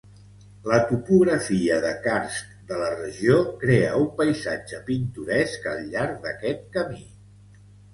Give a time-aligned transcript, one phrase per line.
[0.69, 7.11] La topografia de carst de la regió crea un paisatge pintoresc al llarg d'aquest camí.